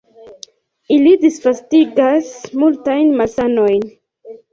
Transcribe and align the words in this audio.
Ili 0.93 1.09
disvastigas 1.25 2.31
multajn 2.63 3.13
malsanojn. 3.21 3.85